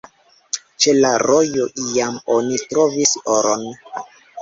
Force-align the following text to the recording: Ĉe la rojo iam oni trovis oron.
Ĉe 0.85 0.95
la 1.01 1.11
rojo 1.25 1.69
iam 1.85 2.19
oni 2.39 2.61
trovis 2.67 3.17
oron. 3.39 3.73